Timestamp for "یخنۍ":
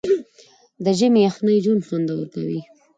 1.27-1.57